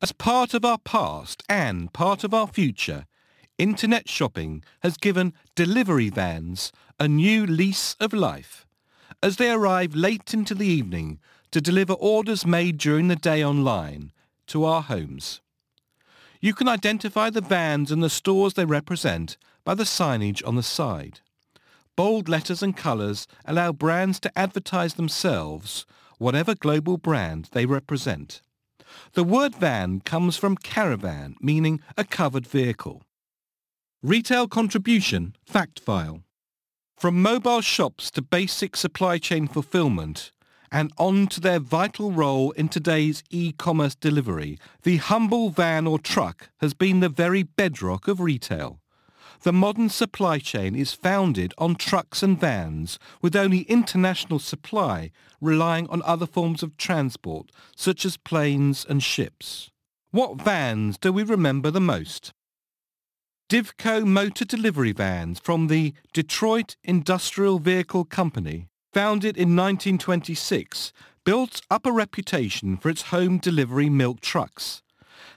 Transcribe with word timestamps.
As 0.00 0.12
part 0.12 0.54
of 0.54 0.64
our 0.64 0.78
past 0.78 1.42
and 1.48 1.92
part 1.92 2.22
of 2.22 2.32
our 2.32 2.46
future, 2.46 3.04
internet 3.58 4.08
shopping 4.08 4.62
has 4.84 4.96
given 4.96 5.34
delivery 5.56 6.08
vans 6.08 6.70
a 7.00 7.08
new 7.08 7.44
lease 7.44 7.96
of 7.98 8.12
life 8.12 8.64
as 9.24 9.36
they 9.36 9.50
arrive 9.50 9.96
late 9.96 10.32
into 10.32 10.54
the 10.54 10.68
evening 10.68 11.18
to 11.50 11.60
deliver 11.60 11.94
orders 11.94 12.46
made 12.46 12.78
during 12.78 13.08
the 13.08 13.16
day 13.16 13.42
online 13.42 14.12
to 14.46 14.64
our 14.64 14.82
homes. 14.82 15.40
You 16.40 16.54
can 16.54 16.68
identify 16.68 17.30
the 17.30 17.40
vans 17.40 17.90
and 17.90 18.00
the 18.00 18.08
stores 18.08 18.54
they 18.54 18.66
represent 18.66 19.36
by 19.64 19.74
the 19.74 19.82
signage 19.82 20.46
on 20.46 20.54
the 20.54 20.62
side. 20.62 21.18
Bold 21.96 22.28
letters 22.28 22.62
and 22.62 22.76
colours 22.76 23.26
allow 23.44 23.72
brands 23.72 24.20
to 24.20 24.38
advertise 24.38 24.94
themselves, 24.94 25.86
whatever 26.18 26.54
global 26.54 26.98
brand 26.98 27.48
they 27.50 27.66
represent. 27.66 28.42
The 29.12 29.24
word 29.24 29.54
van 29.54 30.00
comes 30.00 30.36
from 30.36 30.56
caravan, 30.56 31.36
meaning 31.40 31.80
a 31.96 32.04
covered 32.04 32.46
vehicle. 32.46 33.02
Retail 34.02 34.48
contribution 34.48 35.34
fact 35.44 35.80
file. 35.80 36.22
From 36.96 37.22
mobile 37.22 37.60
shops 37.60 38.10
to 38.12 38.22
basic 38.22 38.76
supply 38.76 39.18
chain 39.18 39.46
fulfillment 39.46 40.32
and 40.70 40.92
on 40.98 41.26
to 41.28 41.40
their 41.40 41.58
vital 41.58 42.12
role 42.12 42.50
in 42.52 42.68
today's 42.68 43.22
e-commerce 43.30 43.94
delivery, 43.94 44.58
the 44.82 44.98
humble 44.98 45.50
van 45.50 45.86
or 45.86 45.98
truck 45.98 46.50
has 46.60 46.74
been 46.74 47.00
the 47.00 47.08
very 47.08 47.42
bedrock 47.42 48.08
of 48.08 48.20
retail. 48.20 48.80
The 49.42 49.52
modern 49.52 49.88
supply 49.88 50.40
chain 50.40 50.74
is 50.74 50.92
founded 50.92 51.54
on 51.58 51.76
trucks 51.76 52.24
and 52.24 52.38
vans, 52.38 52.98
with 53.22 53.36
only 53.36 53.60
international 53.62 54.40
supply 54.40 55.12
relying 55.40 55.88
on 55.88 56.02
other 56.02 56.26
forms 56.26 56.64
of 56.64 56.76
transport, 56.76 57.52
such 57.76 58.04
as 58.04 58.16
planes 58.16 58.84
and 58.88 59.00
ships. 59.00 59.70
What 60.10 60.42
vans 60.42 60.98
do 60.98 61.12
we 61.12 61.22
remember 61.22 61.70
the 61.70 61.80
most? 61.80 62.32
Divco 63.48 64.04
motor 64.04 64.44
delivery 64.44 64.92
vans 64.92 65.38
from 65.38 65.68
the 65.68 65.94
Detroit 66.12 66.76
Industrial 66.82 67.60
Vehicle 67.60 68.04
Company, 68.04 68.68
founded 68.92 69.36
in 69.36 69.54
1926, 69.54 70.92
built 71.24 71.60
up 71.70 71.86
a 71.86 71.92
reputation 71.92 72.76
for 72.76 72.88
its 72.88 73.02
home 73.02 73.38
delivery 73.38 73.88
milk 73.88 74.20
trucks. 74.20 74.82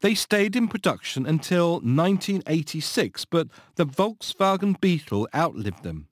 They 0.00 0.14
stayed 0.14 0.56
in 0.56 0.68
production 0.68 1.26
until 1.26 1.74
1986, 1.74 3.24
but 3.26 3.48
the 3.76 3.86
Volkswagen 3.86 4.80
Beetle 4.80 5.28
outlived 5.34 5.82
them. 5.82 6.08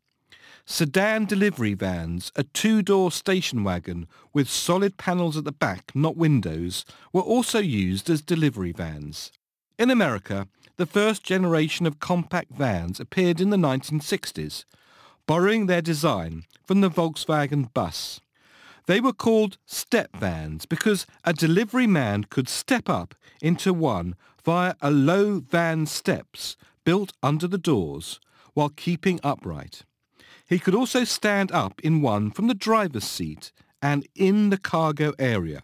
Sedan 0.67 1.27
delivery 1.27 1.75
vans, 1.75 2.33
a 2.37 2.45
two-door 2.45 3.13
station 3.13 3.65
wagon 3.65 4.09
with 4.33 4.49
solid 4.49 4.97
panels 4.97 5.37
at 5.37 5.45
the 5.45 5.53
back, 5.53 5.93
not 5.95 6.17
windows, 6.17 6.87
were 7.13 7.21
also 7.21 7.59
used 7.59 8.09
as 8.09 8.23
delivery 8.23 8.73
vans. 8.73 9.31
In 9.79 9.91
America, 9.91 10.49
the 10.77 10.87
first 10.87 11.23
generation 11.23 11.87
of 11.87 12.01
compact 12.01 12.51
vans 12.51 12.99
appeared 12.99 13.41
in 13.41 13.51
the 13.51 13.57
1960s, 13.57 14.65
borrowing 15.27 15.67
their 15.67 15.83
design 15.83 16.45
from 16.65 16.81
the 16.81 16.91
Volkswagen 16.91 17.73
bus. 17.75 18.21
They 18.87 19.01
were 19.01 19.13
called 19.15 19.57
step 19.65 20.11
vans 20.17 20.67
because 20.67 21.07
a 21.25 21.33
delivery 21.33 21.87
man 21.87 22.25
could 22.25 22.49
step 22.49 22.89
up 22.89 23.15
into 23.41 23.73
one 23.73 24.15
via 24.45 24.75
a 24.83 24.91
low 24.91 25.41
van 25.41 25.87
steps 25.87 26.57
built 26.85 27.13
under 27.23 27.47
the 27.47 27.59
doors 27.59 28.21
while 28.53 28.69
keeping 28.69 29.21
upright. 29.23 29.83
He 30.47 30.59
could 30.59 30.75
also 30.75 31.05
stand 31.05 31.51
up 31.51 31.81
in 31.83 32.03
one 32.03 32.31
from 32.31 32.47
the 32.47 32.55
driver's 32.55 33.05
seat 33.05 33.53
and 33.81 34.07
in 34.15 34.51
the 34.51 34.59
cargo 34.59 35.15
area. 35.19 35.63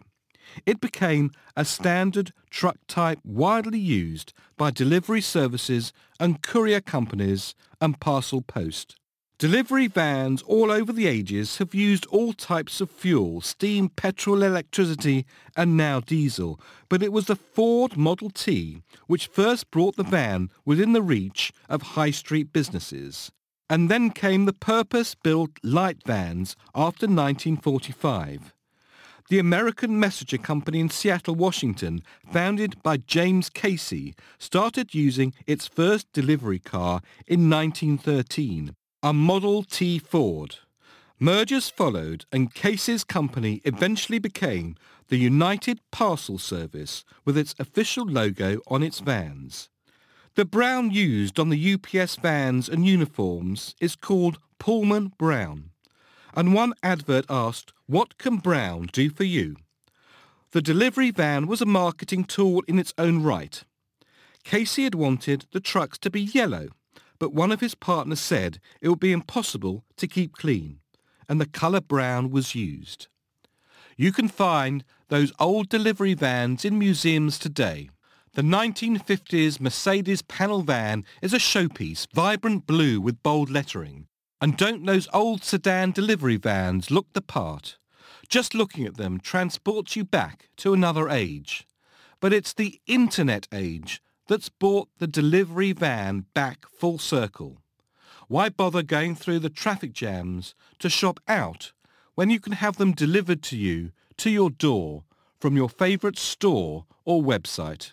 It 0.65 0.81
became 0.81 1.31
a 1.55 1.63
standard 1.63 2.33
truck 2.49 2.77
type 2.87 3.19
widely 3.23 3.79
used 3.79 4.33
by 4.57 4.71
delivery 4.71 5.21
services 5.21 5.93
and 6.19 6.41
courier 6.41 6.81
companies 6.81 7.55
and 7.79 7.99
parcel 7.99 8.41
post. 8.41 8.95
Delivery 9.41 9.87
vans 9.87 10.43
all 10.43 10.69
over 10.69 10.93
the 10.93 11.07
ages 11.07 11.57
have 11.57 11.73
used 11.73 12.05
all 12.11 12.31
types 12.31 12.79
of 12.79 12.91
fuel, 12.91 13.41
steam, 13.41 13.89
petrol, 13.89 14.43
electricity 14.43 15.25
and 15.57 15.75
now 15.75 15.99
diesel, 15.99 16.59
but 16.89 17.01
it 17.01 17.11
was 17.11 17.25
the 17.25 17.35
Ford 17.35 17.97
Model 17.97 18.29
T 18.29 18.83
which 19.07 19.25
first 19.25 19.71
brought 19.71 19.95
the 19.95 20.03
van 20.03 20.51
within 20.63 20.93
the 20.93 21.01
reach 21.01 21.51
of 21.67 21.81
high 21.97 22.11
street 22.11 22.53
businesses. 22.53 23.31
And 23.67 23.89
then 23.89 24.11
came 24.11 24.45
the 24.45 24.53
purpose-built 24.53 25.49
light 25.63 26.03
vans 26.05 26.55
after 26.75 27.07
1945. 27.07 28.53
The 29.29 29.39
American 29.39 29.99
Messenger 29.99 30.37
Company 30.37 30.79
in 30.79 30.91
Seattle, 30.91 31.33
Washington, 31.33 32.03
founded 32.31 32.83
by 32.83 32.97
James 32.97 33.49
Casey, 33.49 34.13
started 34.37 34.93
using 34.93 35.33
its 35.47 35.67
first 35.67 36.05
delivery 36.13 36.59
car 36.59 37.01
in 37.25 37.49
1913 37.49 38.75
a 39.03 39.11
Model 39.11 39.63
T 39.63 39.97
Ford. 39.97 40.57
Mergers 41.19 41.69
followed 41.69 42.25
and 42.31 42.53
Casey's 42.53 43.03
company 43.03 43.59
eventually 43.65 44.19
became 44.19 44.75
the 45.07 45.17
United 45.17 45.79
Parcel 45.91 46.37
Service 46.37 47.03
with 47.25 47.35
its 47.35 47.55
official 47.57 48.05
logo 48.05 48.59
on 48.67 48.83
its 48.83 48.99
vans. 48.99 49.69
The 50.35 50.45
brown 50.45 50.91
used 50.91 51.39
on 51.39 51.49
the 51.49 51.73
UPS 51.73 52.17
vans 52.17 52.69
and 52.69 52.85
uniforms 52.85 53.73
is 53.81 53.95
called 53.95 54.37
Pullman 54.59 55.13
Brown. 55.17 55.71
And 56.35 56.53
one 56.53 56.75
advert 56.83 57.25
asked, 57.27 57.73
what 57.87 58.19
can 58.19 58.37
brown 58.37 58.87
do 58.93 59.09
for 59.09 59.23
you? 59.23 59.55
The 60.51 60.61
delivery 60.61 61.09
van 61.09 61.47
was 61.47 61.59
a 61.59 61.65
marketing 61.65 62.25
tool 62.25 62.61
in 62.67 62.77
its 62.77 62.93
own 62.99 63.23
right. 63.23 63.63
Casey 64.43 64.83
had 64.83 64.93
wanted 64.93 65.47
the 65.51 65.59
trucks 65.59 65.97
to 65.99 66.11
be 66.11 66.21
yellow 66.21 66.69
but 67.21 67.35
one 67.35 67.51
of 67.51 67.61
his 67.61 67.75
partners 67.75 68.19
said 68.19 68.59
it 68.81 68.89
would 68.89 68.99
be 68.99 69.11
impossible 69.11 69.85
to 69.95 70.07
keep 70.07 70.33
clean, 70.33 70.79
and 71.29 71.39
the 71.39 71.45
colour 71.45 71.79
brown 71.79 72.31
was 72.31 72.55
used. 72.55 73.09
You 73.95 74.11
can 74.11 74.27
find 74.27 74.83
those 75.09 75.31
old 75.39 75.69
delivery 75.69 76.15
vans 76.15 76.65
in 76.65 76.79
museums 76.79 77.37
today. 77.37 77.91
The 78.33 78.41
1950s 78.41 79.61
Mercedes 79.61 80.23
panel 80.23 80.63
van 80.63 81.05
is 81.21 81.31
a 81.31 81.37
showpiece, 81.37 82.07
vibrant 82.11 82.65
blue 82.65 82.99
with 82.99 83.21
bold 83.21 83.51
lettering. 83.51 84.07
And 84.41 84.57
don't 84.57 84.87
those 84.87 85.07
old 85.13 85.43
sedan 85.43 85.91
delivery 85.91 86.37
vans 86.37 86.89
look 86.89 87.13
the 87.13 87.21
part? 87.21 87.77
Just 88.29 88.55
looking 88.55 88.87
at 88.87 88.97
them 88.97 89.19
transports 89.19 89.95
you 89.95 90.03
back 90.03 90.49
to 90.57 90.73
another 90.73 91.07
age. 91.07 91.67
But 92.19 92.33
it's 92.33 92.53
the 92.53 92.81
internet 92.87 93.47
age 93.53 94.01
that's 94.31 94.47
brought 94.47 94.87
the 94.97 95.07
delivery 95.07 95.73
van 95.73 96.23
back 96.33 96.65
full 96.69 96.97
circle. 96.97 97.57
Why 98.29 98.47
bother 98.47 98.81
going 98.81 99.13
through 99.13 99.39
the 99.39 99.49
traffic 99.49 99.91
jams 99.91 100.55
to 100.79 100.89
shop 100.89 101.19
out 101.27 101.73
when 102.15 102.29
you 102.29 102.39
can 102.39 102.53
have 102.53 102.77
them 102.77 102.93
delivered 102.93 103.43
to 103.43 103.57
you 103.57 103.91
to 104.15 104.29
your 104.29 104.49
door 104.49 105.03
from 105.37 105.57
your 105.57 105.67
favourite 105.67 106.17
store 106.17 106.85
or 107.03 107.21
website? 107.21 107.91